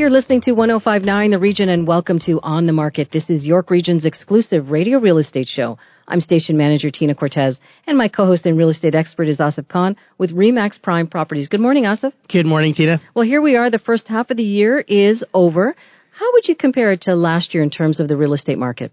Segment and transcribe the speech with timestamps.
[0.00, 3.12] You're listening to 1059 The Region and welcome to On the Market.
[3.12, 5.76] This is York Region's exclusive radio real estate show.
[6.08, 9.96] I'm station manager Tina Cortez and my co-host and real estate expert is Asif Khan
[10.16, 11.48] with Remax Prime Properties.
[11.48, 12.14] Good morning, Asif.
[12.32, 12.98] Good morning, Tina.
[13.14, 13.68] Well, here we are.
[13.68, 15.76] The first half of the year is over.
[16.12, 18.92] How would you compare it to last year in terms of the real estate market?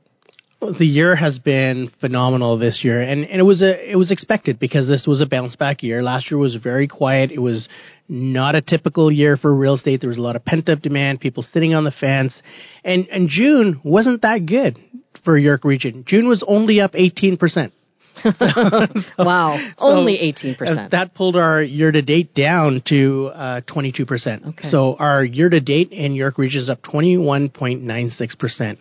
[0.59, 4.57] The year has been phenomenal this year, and, and it was a it was expected
[4.57, 6.01] because this was a bounce back year.
[6.01, 7.31] Last year was very quiet.
[7.31, 7.69] It was
[8.09, 10.01] not a typical year for real estate.
[10.01, 12.41] There was a lot of pent up demand, people sitting on the fence,
[12.83, 14.79] and and June wasn't that good
[15.23, 16.03] for York Region.
[16.07, 17.73] June was only up eighteen percent.
[18.23, 18.33] So,
[19.19, 20.89] wow, so only 18%.
[20.89, 24.47] That pulled our year to date down to uh, 22%.
[24.47, 24.69] Okay.
[24.69, 28.77] So our year to date in York Region is up 21.96%.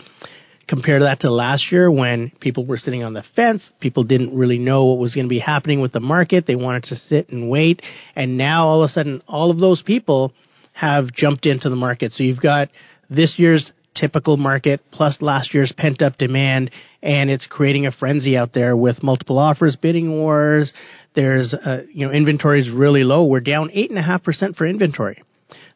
[0.68, 3.72] Compare that to last year when people were sitting on the fence.
[3.78, 6.46] People didn't really know what was going to be happening with the market.
[6.46, 7.82] They wanted to sit and wait.
[8.16, 10.32] And now all of a sudden, all of those people
[10.72, 12.12] have jumped into the market.
[12.12, 12.70] So you've got
[13.08, 16.70] this year's typical market plus last year's pent up demand
[17.02, 20.72] and it's creating a frenzy out there with multiple offers, bidding wars.
[21.14, 23.24] There's, uh, you know, inventory is really low.
[23.24, 25.22] We're down eight and a half percent for inventory.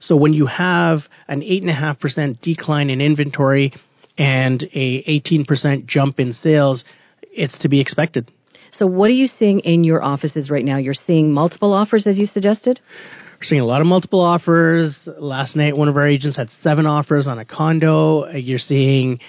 [0.00, 3.72] So when you have an eight and a half percent decline in inventory,
[4.19, 6.84] and a 18% jump in sales,
[7.22, 8.30] it's to be expected.
[8.72, 10.77] So what are you seeing in your offices right now?
[10.77, 12.81] You're seeing multiple offers as you suggested?
[13.41, 14.98] We're seeing a lot of multiple offers.
[15.06, 18.28] Last night, one of our agents had seven offers on a condo.
[18.31, 19.20] You're seeing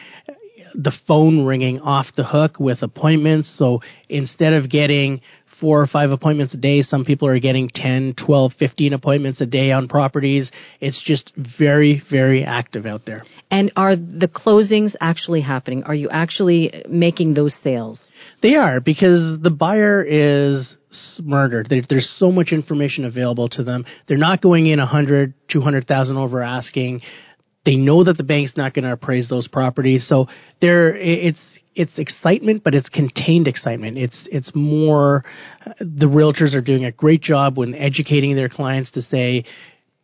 [0.76, 3.50] the phone ringing off the hook with appointments.
[3.58, 5.22] So instead of getting
[5.62, 6.82] four or five appointments a day.
[6.82, 10.52] Some people are getting 10, 12, 15 appointments a day on properties.
[10.82, 13.24] It's just very, very active out there.
[13.50, 15.84] And are the closings actually happening?
[15.84, 18.02] Are you actually making those sales?
[18.42, 20.76] They are because the buyer is
[21.22, 21.68] murdered.
[21.90, 23.86] there's so much information available to them.
[24.08, 27.02] They're not going in 100, 200,000 over asking.
[27.64, 30.08] They know that the bank's not going to appraise those properties.
[30.08, 30.28] So
[30.62, 33.98] there, it's, it's excitement, but it's contained excitement.
[33.98, 35.24] It's it's more
[35.66, 39.46] uh, the realtors are doing a great job when educating their clients to say,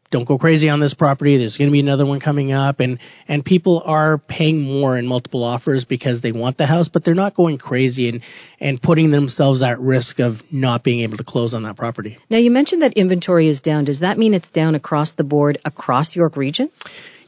[0.09, 1.38] don't go crazy on this property.
[1.38, 5.06] There's going to be another one coming up, and and people are paying more in
[5.06, 8.22] multiple offers because they want the house, but they're not going crazy and
[8.59, 12.18] and putting themselves at risk of not being able to close on that property.
[12.29, 13.84] Now you mentioned that inventory is down.
[13.84, 16.69] Does that mean it's down across the board across York Region?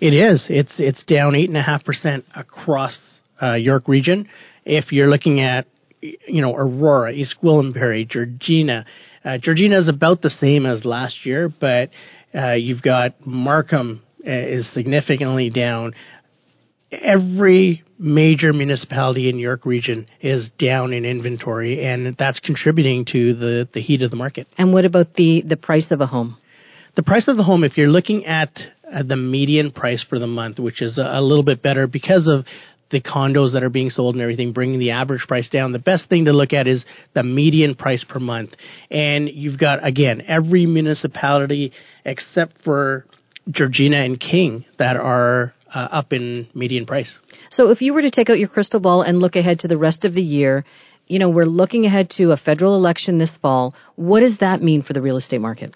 [0.02, 0.46] It is.
[0.50, 3.00] It's it's down eight and a half percent across
[3.42, 4.30] uh, York region.
[4.64, 5.68] If you're looking at,
[6.02, 8.86] you know, Aurora, East Gwillimbury, Georgina,
[9.26, 11.90] uh, Georgina is about the same as last year, but
[12.34, 15.94] uh, you've got Markham uh, is significantly down.
[16.92, 23.70] Every major municipality in York region is down in inventory, and that's contributing to the,
[23.74, 24.48] the heat of the market.
[24.58, 26.38] And what about the, the price of a home?
[26.96, 28.62] The price of the home, if you're looking at
[29.04, 32.46] the median price for the month, which is a, little bit better because of
[32.90, 35.72] the condos that are being sold and everything, bringing the average price down.
[35.72, 38.56] The best thing to look at is the median price per month.
[38.90, 41.72] And you've got, again, every municipality
[42.04, 43.06] except for
[43.50, 47.20] Georgina and King that are uh, up in median price.
[47.50, 49.78] So if you were to take out your crystal ball and look ahead to the
[49.78, 50.66] rest of the year,
[51.08, 53.76] you know, we're looking ahead to a federal election this fall.
[53.96, 55.76] What does that mean for the real estate market?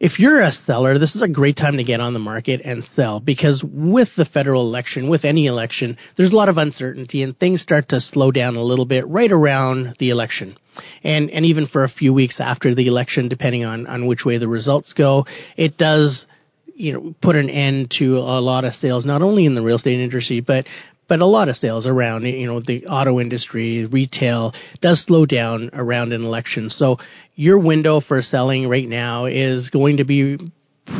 [0.00, 2.82] If you're a seller, this is a great time to get on the market and
[2.82, 7.38] sell because with the federal election, with any election, there's a lot of uncertainty and
[7.38, 10.56] things start to slow down a little bit right around the election.
[11.04, 14.38] And, and even for a few weeks after the election, depending on, on which way
[14.38, 15.26] the results go,
[15.58, 16.26] it does
[16.74, 19.76] you know, put an end to a lot of sales, not only in the real
[19.76, 20.66] estate industry, but
[21.10, 25.70] but a lot of sales around, you know, the auto industry, retail does slow down
[25.72, 26.70] around an election.
[26.70, 26.98] So
[27.34, 30.38] your window for selling right now is going to be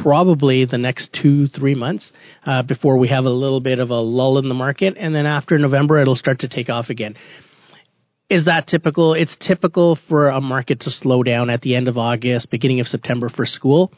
[0.02, 2.10] probably the next two, three months
[2.44, 4.96] uh, before we have a little bit of a lull in the market.
[4.98, 7.14] And then after November, it'll start to take off again.
[8.28, 9.14] Is that typical?
[9.14, 12.88] It's typical for a market to slow down at the end of August, beginning of
[12.88, 13.92] September for school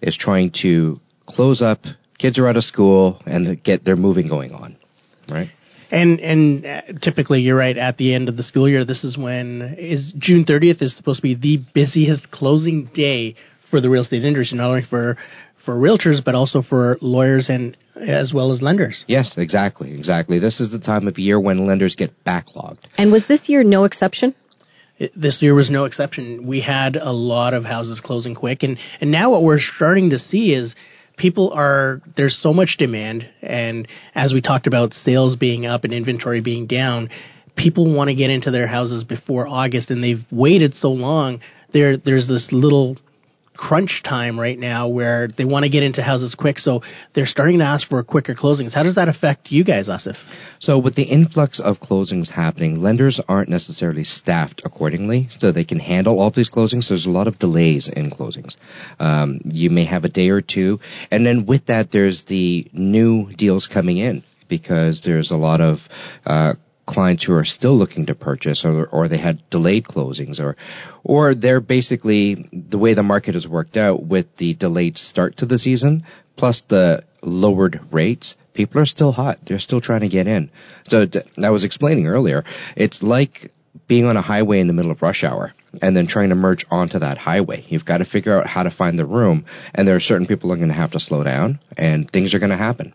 [0.00, 1.80] is trying to close up.
[2.18, 4.76] Kids are out of school, and get their moving going on,
[5.28, 5.50] right?
[5.92, 7.76] And and uh, typically, you're right.
[7.76, 11.18] At the end of the school year, this is when is June 30th is supposed
[11.18, 13.36] to be the busiest closing day
[13.72, 15.16] for the real estate industry, not only for
[15.64, 19.04] for realtors but also for lawyers and as well as lenders.
[19.08, 20.38] Yes, exactly, exactly.
[20.38, 22.84] This is the time of year when lenders get backlogged.
[22.98, 24.34] And was this year no exception?
[24.98, 26.46] It, this year was no exception.
[26.46, 30.18] We had a lot of houses closing quick, and and now what we're starting to
[30.18, 30.74] see is
[31.16, 35.94] people are there's so much demand, and as we talked about, sales being up and
[35.94, 37.08] inventory being down.
[37.54, 41.40] People want to get into their houses before August, and they've waited so long.
[41.72, 42.96] There, there's this little
[43.56, 46.82] crunch time right now where they want to get into houses quick, so
[47.14, 48.72] they're starting to ask for quicker closings.
[48.74, 50.16] How does that affect you guys, Asif?
[50.58, 55.78] So with the influx of closings happening, lenders aren't necessarily staffed accordingly, so they can
[55.78, 56.88] handle all these closings.
[56.88, 58.56] There's a lot of delays in closings.
[58.98, 63.30] Um, you may have a day or two, and then with that, there's the new
[63.32, 65.78] deals coming in because there's a lot of
[66.26, 66.54] uh,
[66.92, 70.56] clients who are still looking to purchase or, or they had delayed closings or
[71.04, 75.46] or they're basically the way the market has worked out with the delayed start to
[75.46, 76.04] the season
[76.36, 80.50] plus the lowered rates people are still hot they're still trying to get in
[80.84, 81.06] so
[81.42, 82.44] I was explaining earlier
[82.76, 83.50] it's like
[83.86, 86.66] being on a highway in the middle of rush hour and then trying to merge
[86.70, 87.64] onto that highway.
[87.68, 90.50] You've got to figure out how to find the room, and there are certain people
[90.50, 92.92] who are going to have to slow down, and things are going to happen.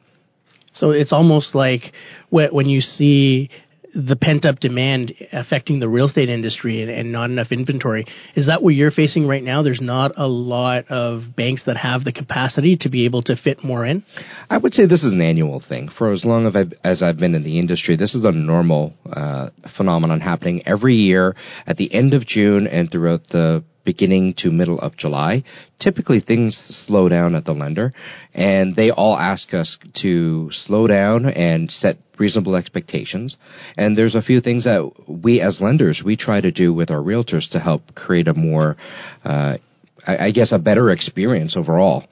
[0.73, 1.91] So it's almost like
[2.29, 3.49] when you see
[3.95, 8.05] the pent up demand affecting the real estate industry and, and, not enough inventory.
[8.35, 9.63] Is that what you're facing right now?
[9.63, 13.63] There's not a lot of banks that have the capacity to be able to fit
[13.63, 14.03] more in?
[14.49, 15.89] I would say this is an annual thing.
[15.89, 18.93] For as long as I've, as I've been in the industry, this is a normal
[19.11, 21.35] uh, phenomenon happening every year
[21.65, 25.43] at the end of June and throughout the beginning to middle of July.
[25.79, 27.93] Typically things slow down at the lender
[28.33, 33.37] and they all ask us to slow down and set reasonable expectations.
[33.77, 37.01] And there's a few things that we as lenders, we try to do with our
[37.01, 38.75] realtors to help create a more,
[39.23, 39.57] uh,
[40.05, 42.03] I, I guess a better experience overall.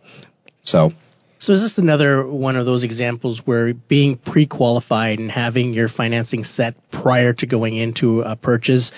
[0.64, 0.92] So,
[1.40, 6.46] so is this another one of those examples where being pre-qualified and having your financing
[6.46, 8.94] set prior to going into a purchase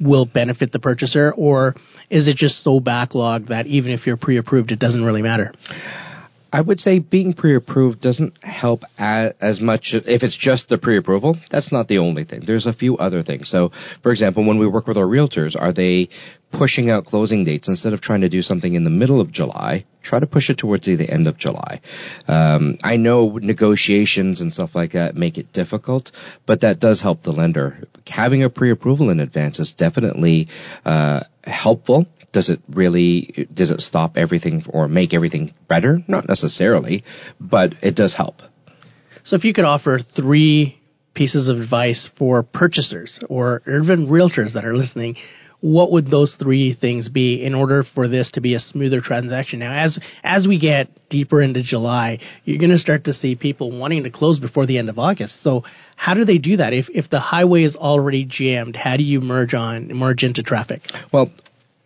[0.00, 1.74] will benefit the purchaser, or
[2.10, 5.52] is it just so backlogged that even if you're pre-approved, it doesn't really matter?
[6.54, 11.36] I would say being pre-approved doesn't help as much if it's just the pre-approval.
[11.50, 12.42] That's not the only thing.
[12.46, 13.50] There's a few other things.
[13.50, 13.72] So,
[14.04, 16.10] for example, when we work with our realtors, are they
[16.52, 19.84] pushing out closing dates instead of trying to do something in the middle of July?
[20.04, 21.80] Try to push it towards the end of July.
[22.28, 26.12] Um, I know negotiations and stuff like that make it difficult,
[26.46, 27.78] but that does help the lender.
[28.06, 30.46] Having a pre-approval in advance is definitely
[30.84, 36.00] uh, helpful does it really does it stop everything or make everything better?
[36.06, 37.04] Not necessarily,
[37.40, 38.42] but it does help.
[39.22, 40.78] So if you could offer three
[41.14, 45.16] pieces of advice for purchasers or even realtors that are listening,
[45.60, 49.60] what would those three things be in order for this to be a smoother transaction?
[49.60, 53.70] Now, as as we get deeper into July, you're going to start to see people
[53.70, 55.40] wanting to close before the end of August.
[55.42, 55.62] So,
[55.96, 56.72] how do they do that?
[56.74, 60.82] If if the highway is already jammed, how do you merge on merge into traffic?
[61.12, 61.30] Well,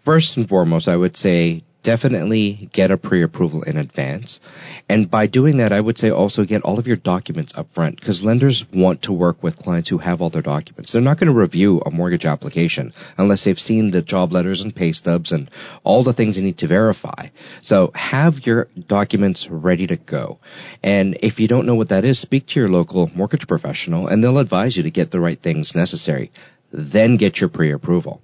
[0.08, 4.40] first and foremost, I would say definitely get a pre-approval in advance.
[4.88, 8.00] And by doing that, I would say also get all of your documents up front
[8.00, 10.92] because lenders want to work with clients who have all their documents.
[10.92, 14.74] They're not going to review a mortgage application unless they've seen the job letters and
[14.74, 15.50] pay stubs and
[15.84, 17.28] all the things you need to verify.
[17.60, 20.38] So have your documents ready to go.
[20.82, 24.24] And if you don't know what that is, speak to your local mortgage professional and
[24.24, 26.32] they'll advise you to get the right things necessary.
[26.72, 28.22] Then get your pre-approval.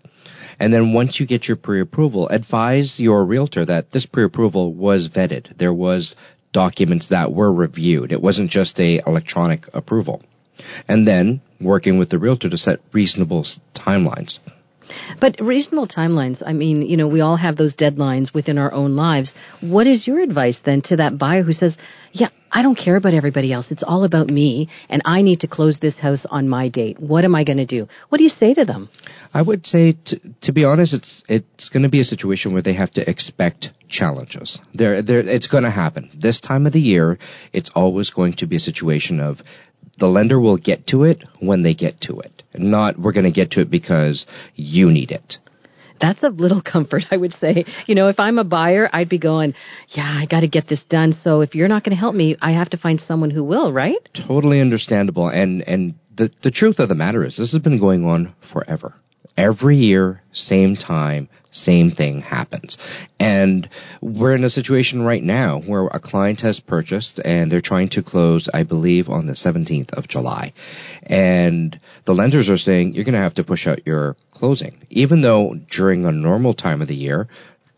[0.61, 5.57] And then once you get your pre-approval, advise your realtor that this pre-approval was vetted.
[5.59, 6.15] There was
[6.53, 8.13] documents that were reviewed.
[8.13, 10.23] It wasn't just a electronic approval.
[10.89, 13.45] And then working with the realtor to set reasonable
[13.75, 14.39] timelines.
[15.21, 18.97] But reasonable timelines, I mean, you know, we all have those deadlines within our own
[18.97, 19.33] lives.
[19.61, 21.77] What is your advice then to that buyer who says,
[22.13, 23.73] yeah, I don't care about everybody else.
[23.73, 27.01] It's all about me and I need to close this house on my date.
[27.01, 27.89] What am I going to do?
[28.09, 28.89] What do you say to them?
[29.35, 32.63] I would say, to, to be honest, it's it's going to be a situation where
[32.63, 34.61] they have to expect challenges.
[34.73, 36.11] There, there, it's going to happen.
[36.17, 37.19] This time of the year,
[37.53, 39.41] it's always going to be a situation of
[39.99, 42.45] the lender will get to it when they get to it.
[42.55, 45.39] Not we're going to get to it because you need it.
[46.01, 47.65] That's a little comfort, I would say.
[47.87, 49.55] You know, if I'm a buyer, I'd be going,
[49.89, 51.13] yeah, I got to get this done.
[51.13, 53.73] So if you're not going to help me, I have to find someone who will,
[53.73, 54.09] right?
[54.27, 55.29] Totally understandable.
[55.29, 58.95] And, and the, the truth of the matter is this has been going on forever.
[59.37, 62.77] Every year, same time, same thing happens.
[63.19, 63.69] And
[64.01, 68.03] we're in a situation right now where a client has purchased and they're trying to
[68.03, 70.53] close, I believe, on the 17th of July.
[71.03, 74.87] And the lenders are saying you're going to have to push out your closing.
[74.91, 77.29] Even though during a normal time of the year,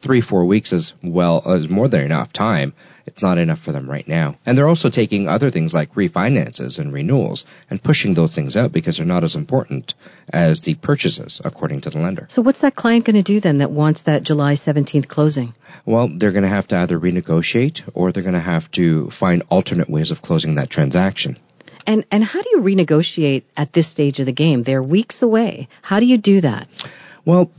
[0.03, 2.75] three, four weeks is well, is more than enough time
[3.07, 4.37] it's not enough for them right now.
[4.45, 8.73] And they're also taking other things like refinances and renewals and pushing those things out
[8.73, 9.95] because they're not as important
[10.33, 12.27] as the purchases, according to the lender.
[12.29, 15.55] So what's that client going to do then that wants that July 17th closing?
[15.85, 19.45] Well, they're going to have to either renegotiate or they're going to have to find
[19.51, 21.39] alternate ways of closing that transaction.
[21.87, 24.65] And and how do you renegotiate at this stage of the game?
[24.65, 25.69] They're weeks away.
[25.83, 26.67] How do you do that?
[27.25, 27.53] Well,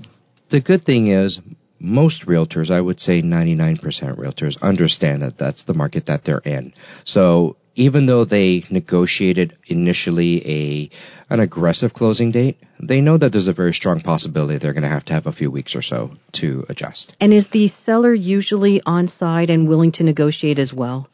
[0.50, 1.40] the good thing is
[1.80, 3.80] most realtors, I would say 99%
[4.18, 6.74] realtors, understand that that's the market that they're in.
[7.06, 10.90] So even though they negotiated initially a
[11.34, 14.90] an aggressive closing date, they know that there's a very strong possibility they're going to
[14.90, 17.16] have to have a few weeks or so to adjust.
[17.20, 21.10] And is the seller usually on side and willing to negotiate as well?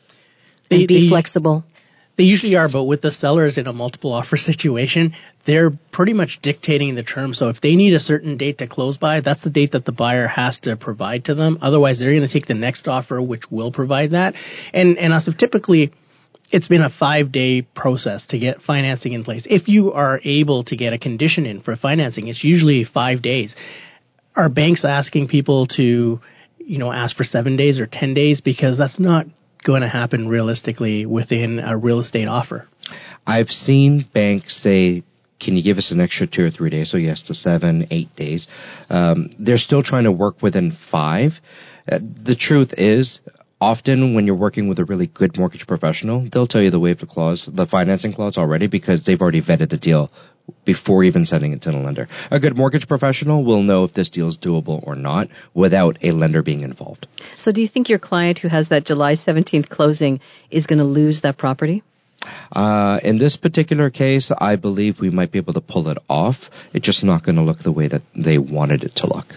[0.69, 1.65] They, and be they, flexible?
[2.15, 5.15] They usually are, but with the sellers in a multiple offer situation,
[5.45, 7.39] they're pretty much dictating the terms.
[7.39, 9.91] So if they need a certain date to close by, that's the date that the
[9.91, 11.57] buyer has to provide to them.
[11.61, 14.35] Otherwise, they're going to take the next offer, which will provide that.
[14.73, 15.91] And and as typically,
[16.51, 19.47] it's been a five day process to get financing in place.
[19.49, 23.55] If you are able to get a condition in for financing, it's usually five days.
[24.35, 26.19] Are banks asking people to,
[26.59, 29.25] you know, ask for seven days or ten days because that's not
[29.63, 32.67] going to happen realistically within a real estate offer?
[33.25, 35.03] I've seen banks say,
[35.39, 36.91] can you give us an extra two or three days?
[36.91, 38.47] So yes, to seven, eight days.
[38.89, 41.31] Um, they're still trying to work within five.
[41.89, 43.19] Uh, the truth is,
[43.63, 46.99] often when you're working with a really good mortgage professional, they'll tell you the waive
[46.99, 50.11] the clause, the financing clause already because they've already vetted the deal
[50.65, 52.07] before even sending it to the lender.
[52.29, 56.11] A good mortgage professional will know if this deal is doable or not without a
[56.11, 57.07] lender being involved.
[57.37, 60.19] So do you think your client who has that July 17th closing
[60.51, 61.83] is going to lose that property?
[62.51, 66.35] Uh, in this particular case, I believe we might be able to pull it off.
[66.73, 69.27] It's just not going to look the way that they wanted it to look.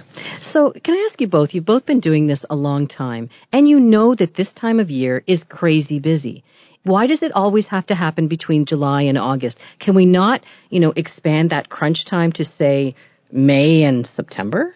[0.43, 1.55] So, can I ask you both?
[1.55, 4.91] You've both been doing this a long time, and you know that this time of
[4.91, 6.45] year is crazy busy.
[6.83, 9.59] Why does it always have to happen between July and August?
[9.81, 12.95] Can we not, you know, expand that crunch time to say
[13.33, 14.73] May and September?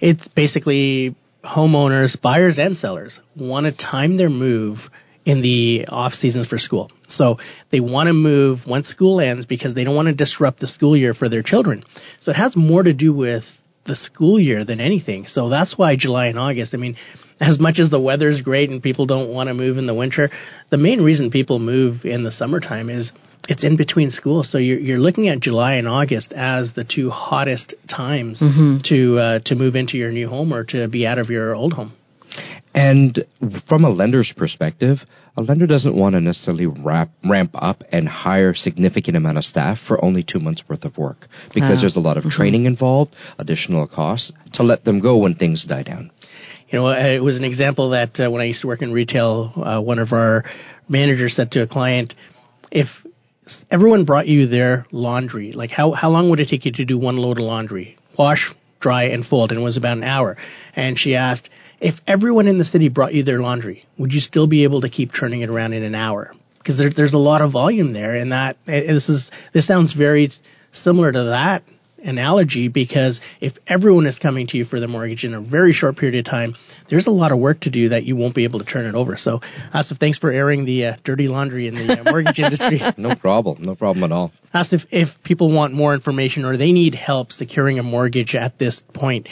[0.00, 4.78] It's basically homeowners, buyers and sellers want to time their move
[5.28, 6.90] in the off seasons for school.
[7.06, 7.36] So
[7.70, 10.96] they want to move once school ends because they don't want to disrupt the school
[10.96, 11.84] year for their children.
[12.18, 13.44] So it has more to do with
[13.84, 15.26] the school year than anything.
[15.26, 16.74] So that's why July and August.
[16.74, 16.96] I mean,
[17.40, 20.30] as much as the weather's great and people don't want to move in the winter,
[20.70, 23.12] the main reason people move in the summertime is
[23.50, 24.42] it's in between school.
[24.44, 28.78] So you're, you're looking at July and August as the two hottest times mm-hmm.
[28.84, 31.74] to uh, to move into your new home or to be out of your old
[31.74, 31.92] home.
[32.78, 33.24] And
[33.68, 34.98] from a lender's perspective,
[35.36, 39.78] a lender doesn't want to necessarily wrap, ramp up and hire significant amount of staff
[39.86, 42.36] for only two months worth of work because uh, there's a lot of mm-hmm.
[42.36, 46.10] training involved, additional costs to let them go when things die down.
[46.68, 49.52] You know, it was an example that uh, when I used to work in retail,
[49.56, 50.44] uh, one of our
[50.88, 52.14] managers said to a client,
[52.70, 52.88] if
[53.70, 56.98] everyone brought you their laundry, like how, how long would it take you to do
[56.98, 57.96] one load of laundry?
[58.18, 60.36] Wash, dry, and fold, and it was about an hour.
[60.76, 61.48] And she asked,
[61.80, 64.88] if everyone in the city brought you their laundry, would you still be able to
[64.88, 66.32] keep turning it around in an hour?
[66.58, 70.30] Because there, there's a lot of volume there, and that this is this sounds very
[70.72, 71.62] similar to that
[72.02, 75.96] analogy because if everyone is coming to you for the mortgage in a very short
[75.96, 76.54] period of time,
[76.88, 78.94] there's a lot of work to do that you won't be able to turn it
[78.94, 79.16] over.
[79.16, 79.40] So,
[79.74, 82.80] Asif, thanks for airing the uh, dirty laundry in the uh, mortgage industry.
[82.96, 83.62] no problem.
[83.62, 84.32] No problem at all.
[84.54, 88.82] Asif, if people want more information or they need help securing a mortgage at this
[88.94, 89.28] point,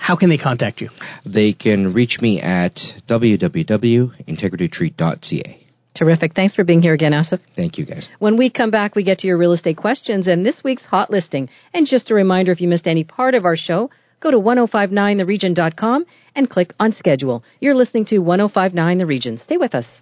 [0.00, 0.88] how can they contact you?
[1.26, 2.76] They can reach me at
[3.08, 5.66] www.integritytreat.ca.
[5.92, 6.34] Terrific.
[6.34, 7.40] Thanks for being here again, Asif.
[7.54, 8.08] Thank you, guys.
[8.18, 11.10] When we come back, we get to your real estate questions and this week's hot
[11.10, 11.50] listing.
[11.74, 16.04] And just a reminder, if you missed any part of our show, go to 1059theregion.com
[16.34, 17.42] and click on schedule.
[17.60, 19.36] You're listening to 1059 The Region.
[19.36, 20.00] Stay with us.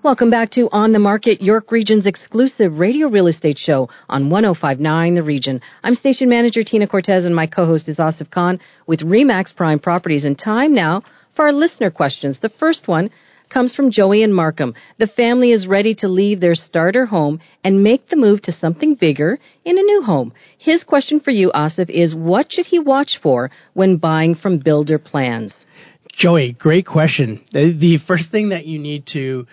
[0.03, 5.13] Welcome back to On the Market, York Region's exclusive radio real estate show on 1059
[5.13, 5.61] The Region.
[5.83, 10.25] I'm station manager Tina Cortez and my co-host is Asif Khan with Remax Prime Properties.
[10.25, 11.03] And time now
[11.35, 12.39] for our listener questions.
[12.39, 13.11] The first one
[13.51, 14.73] comes from Joey and Markham.
[14.97, 18.95] The family is ready to leave their starter home and make the move to something
[18.95, 20.33] bigger in a new home.
[20.57, 24.97] His question for you, Asif, is what should he watch for when buying from builder
[24.97, 25.63] plans?
[26.11, 27.45] Joey, great question.
[27.51, 29.45] The first thing that you need to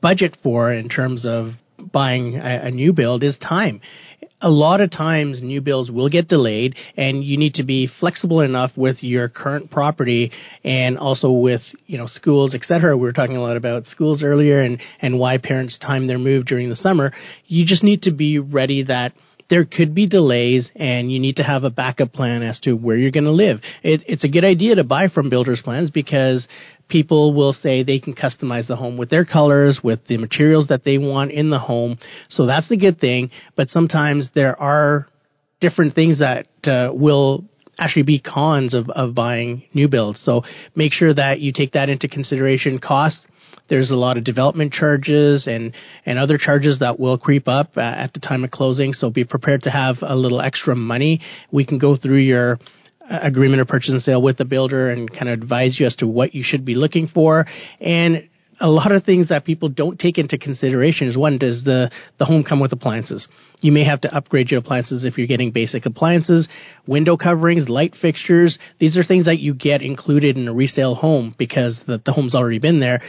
[0.00, 1.52] budget for in terms of
[1.92, 3.80] buying a, a new build is time.
[4.40, 8.40] A lot of times new builds will get delayed and you need to be flexible
[8.40, 10.30] enough with your current property
[10.62, 14.60] and also with you know schools etc we were talking a lot about schools earlier
[14.60, 17.12] and and why parents time their move during the summer.
[17.46, 19.12] You just need to be ready that
[19.50, 22.96] there could be delays and you need to have a backup plan as to where
[22.96, 23.60] you're going to live.
[23.82, 26.48] It, it's a good idea to buy from builders plans because
[26.88, 30.84] people will say they can customize the home with their colors, with the materials that
[30.84, 31.98] they want in the home.
[32.28, 33.30] So that's the good thing.
[33.56, 35.06] But sometimes there are
[35.60, 37.44] different things that uh, will
[37.78, 40.20] actually be cons of, of buying new builds.
[40.20, 40.42] So
[40.74, 42.78] make sure that you take that into consideration.
[42.78, 43.26] Cost.
[43.68, 45.74] There's a lot of development charges and,
[46.06, 48.92] and other charges that will creep up uh, at the time of closing.
[48.92, 51.20] So be prepared to have a little extra money.
[51.50, 52.58] We can go through your
[53.08, 56.06] agreement of purchase and sale with the builder and kind of advise you as to
[56.06, 57.46] what you should be looking for.
[57.80, 58.28] And
[58.60, 62.24] a lot of things that people don't take into consideration is one, does the, the
[62.24, 63.28] home come with appliances?
[63.60, 66.48] You may have to upgrade your appliances if you're getting basic appliances,
[66.86, 68.58] window coverings, light fixtures.
[68.78, 72.34] These are things that you get included in a resale home because the, the home's
[72.34, 73.00] already been there.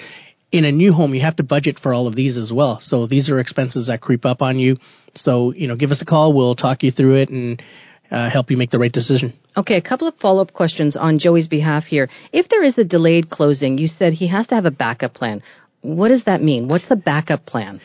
[0.52, 2.80] In a new home, you have to budget for all of these as well.
[2.80, 4.78] So these are expenses that creep up on you.
[5.16, 6.34] So, you know, give us a call.
[6.34, 7.62] We'll talk you through it and
[8.10, 9.34] uh, help you make the right decision.
[9.56, 12.10] Okay, a couple of follow up questions on Joey's behalf here.
[12.32, 15.44] If there is a delayed closing, you said he has to have a backup plan.
[15.82, 16.68] What does that mean?
[16.68, 17.82] What's the backup plan?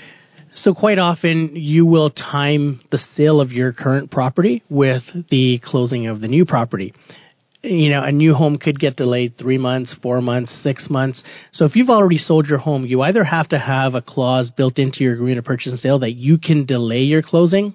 [0.55, 6.07] So quite often you will time the sale of your current property with the closing
[6.07, 6.95] of the new property.
[7.65, 11.23] You know, a new home could get delayed three months, four months, six months.
[11.51, 14.79] So if you've already sold your home, you either have to have a clause built
[14.79, 17.73] into your agreement of purchase and sale that you can delay your closing,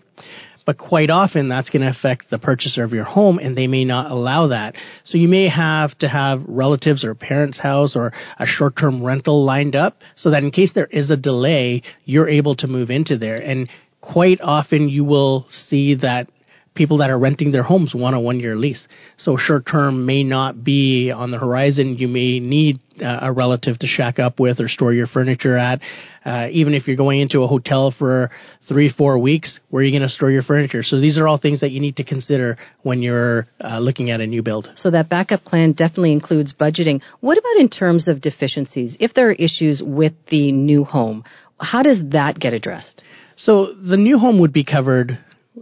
[0.63, 3.83] but quite often that's going to affect the purchaser of your home and they may
[3.83, 4.75] not allow that.
[5.05, 9.75] So you may have to have relatives or parents' house or a short-term rental lined
[9.75, 13.41] up so that in case there is a delay, you're able to move into there.
[13.41, 13.67] And
[14.01, 16.29] quite often you will see that
[16.79, 18.87] people that are renting their homes want a one year lease.
[19.17, 21.95] So short term may not be on the horizon.
[21.97, 25.81] You may need uh, a relative to shack up with or store your furniture at.
[26.23, 28.31] Uh, even if you're going into a hotel for
[28.65, 30.81] three, four weeks, where are you going to store your furniture?
[30.81, 34.21] So these are all things that you need to consider when you're uh, looking at
[34.21, 34.71] a new build.
[34.75, 37.01] So that backup plan definitely includes budgeting.
[37.19, 38.95] What about in terms of deficiencies?
[39.01, 41.25] If there are issues with the new home,
[41.59, 43.03] how does that get addressed?
[43.35, 45.17] So the new home would be covered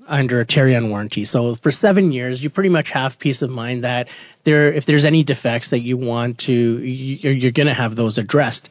[0.08, 1.26] under a Tarion warranty.
[1.26, 4.08] So for seven years, you pretty much have peace of mind that
[4.44, 8.18] there, if there's any defects that you want to, you're, you're going to have those
[8.18, 8.70] addressed.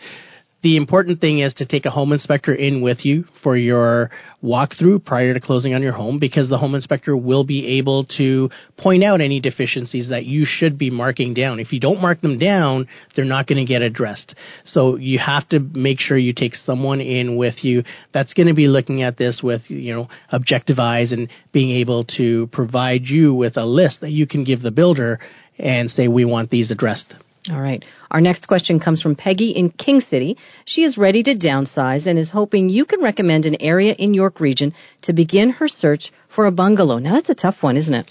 [0.63, 4.11] The important thing is to take a home inspector in with you for your
[4.43, 8.51] walkthrough prior to closing on your home because the home inspector will be able to
[8.77, 11.61] point out any deficiencies that you should be marking down.
[11.61, 14.35] If you don't mark them down, they're not going to get addressed.
[14.65, 18.55] So you have to make sure you take someone in with you that's going to
[18.55, 23.35] be looking at this with, you know, objective eyes and being able to provide you
[23.35, 25.21] with a list that you can give the builder
[25.59, 27.15] and say, we want these addressed.
[27.51, 27.85] All right.
[28.11, 30.37] Our next question comes from Peggy in King City.
[30.65, 34.41] She is ready to downsize and is hoping you can recommend an area in York
[34.41, 36.99] Region to begin her search for a bungalow.
[36.99, 38.11] Now that's a tough one, isn't it?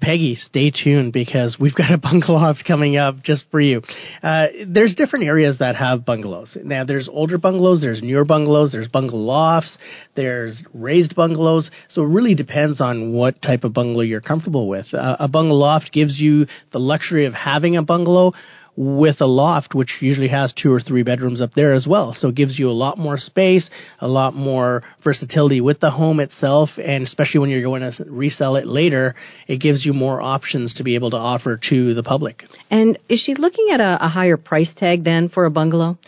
[0.00, 3.82] Peggy, stay tuned because we've got a bungalow coming up just for you.
[4.22, 6.56] Uh, there's different areas that have bungalows.
[6.62, 9.78] Now, there's older bungalows, there's newer bungalows, there's bungalow lofts,
[10.16, 11.70] there's raised bungalows.
[11.88, 14.92] So it really depends on what type of bungalow you're comfortable with.
[14.92, 18.32] Uh, a bungalow loft gives you the luxury of having a bungalow
[18.76, 22.12] with a loft, which usually has two or three bedrooms up there as well.
[22.12, 26.20] So it gives you a lot more space, a lot more versatility with the home
[26.20, 29.14] itself, and especially when you're going to resell it later,
[29.48, 32.44] it gives you more options to be able to offer to the public.
[32.70, 35.98] And is she looking at a, a higher price tag then for a bungalow?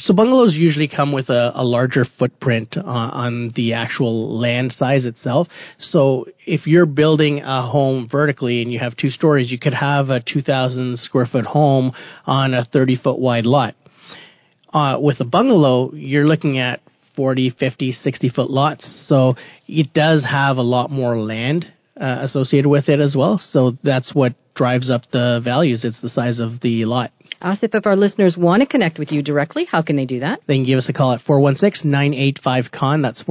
[0.00, 5.04] So bungalows usually come with a, a larger footprint on, on, the actual land size
[5.04, 5.48] itself.
[5.76, 10.08] So if you're building a home vertically and you have two stories, you could have
[10.08, 11.92] a 2,000 square foot home
[12.26, 13.74] on a 30 foot wide lot.
[14.72, 16.80] Uh, with a bungalow, you're looking at
[17.14, 18.86] 40, 50, 60 foot lots.
[19.06, 19.34] So
[19.68, 23.38] it does have a lot more land uh, associated with it as well.
[23.38, 25.84] So that's what drives up the values.
[25.84, 27.12] It's the size of the lot.
[27.42, 30.40] Asif, if our listeners want to connect with you directly, how can they do that?
[30.46, 33.00] They can give us a call at 416-985-KHAN.
[33.00, 33.22] That's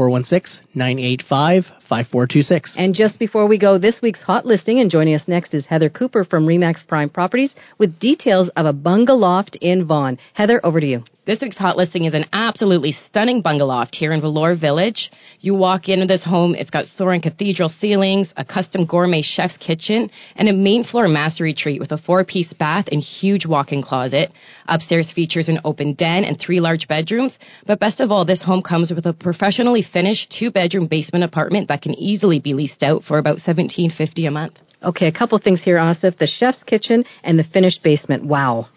[1.89, 2.73] 416-985-5426.
[2.77, 5.89] And just before we go, this week's hot listing, and joining us next is Heather
[5.89, 10.17] Cooper from Remax Prime Properties with details of a bungalow loft in Vaughan.
[10.33, 11.03] Heather, over to you.
[11.25, 15.11] This week's hot listing is an absolutely stunning bungalow here in Vellore Village.
[15.41, 20.09] You walk into this home, it's got soaring cathedral ceilings, a custom gourmet chef's kitchen,
[20.35, 23.83] and a main floor master retreat with a four piece bath and huge walk in
[23.83, 24.31] closet.
[24.69, 27.37] Upstairs features an open den and three large bedrooms.
[27.65, 31.67] But best of all, this home comes with a professionally finished two bedroom basement apartment
[31.67, 34.59] that can easily be leased out for about $17.50 a month.
[34.81, 36.17] Okay, a couple things here, Asif.
[36.17, 38.23] The chef's kitchen and the finished basement.
[38.23, 38.69] Wow.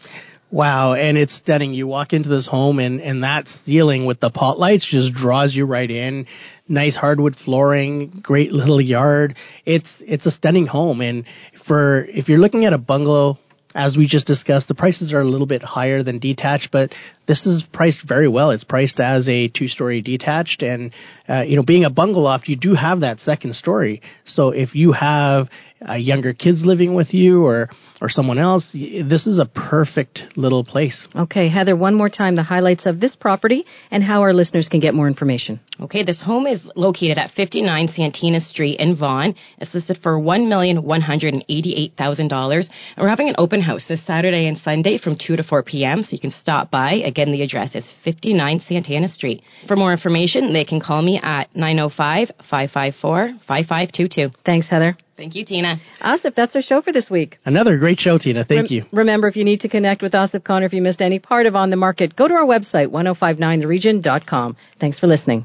[0.51, 1.73] Wow, and it's stunning.
[1.73, 5.55] You walk into this home and, and that ceiling with the pot lights just draws
[5.55, 6.27] you right in.
[6.69, 9.37] Nice hardwood flooring, great little yard.
[9.65, 11.25] It's it's a stunning home and
[11.67, 13.39] for if you're looking at a bungalow
[13.75, 16.93] as we just discussed, the prices are a little bit higher than detached, but
[17.27, 18.51] this is priced very well.
[18.51, 20.93] It's priced as a two-story detached, and
[21.29, 24.03] uh, you know, being a bungalow loft, you do have that second story.
[24.25, 25.49] So if you have
[25.87, 27.71] uh, younger kids living with you, or
[28.03, 31.07] or someone else, this is a perfect little place.
[31.15, 34.81] Okay, Heather, one more time the highlights of this property and how our listeners can
[34.81, 35.61] get more information.
[35.81, 39.37] Okay, this home is located at 59 Santina Street in Vaughan.
[39.59, 42.33] It's listed for $1,188,000.
[42.33, 46.03] And we're having an open house this Saturday and Sunday from 2 to 4 p.m.
[46.03, 46.95] So you can stop by.
[47.13, 49.43] Again, the address is 59 Santana Street.
[49.69, 54.31] For more information, they can call me at 905 554 5522.
[54.47, 54.97] Thanks, Heather.
[55.19, 55.77] Thank you, Tina.
[56.01, 57.37] Asif, that's our show for this week.
[57.45, 58.47] Another great show, Tina.
[58.47, 58.85] Thank Rem- you.
[58.93, 61.45] Remember, if you need to connect with Asif Khan or if you missed any part
[61.45, 64.57] of On the Market, go to our website, 1059theregion.com.
[64.81, 65.45] Thanks for listening.